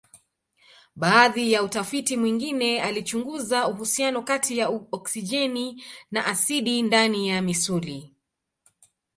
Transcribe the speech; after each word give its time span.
Baadhi 0.95 1.51
ya 1.51 1.63
utafiti 1.63 2.17
mwingine 2.17 2.81
alichunguza 2.81 3.67
uhusiano 3.67 4.21
kati 4.23 4.57
ya 4.57 4.67
oksijeni 4.91 5.83
na 6.11 6.25
asidi 6.25 6.81
ndani 6.81 7.29
ya 7.29 7.41
misuli. 7.41 8.13